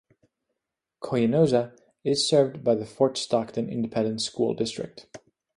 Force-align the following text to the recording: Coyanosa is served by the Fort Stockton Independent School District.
Coyanosa 0.99 1.77
is 2.03 2.27
served 2.27 2.63
by 2.63 2.73
the 2.73 2.87
Fort 2.87 3.19
Stockton 3.19 3.69
Independent 3.69 4.19
School 4.23 4.55
District. 4.55 5.05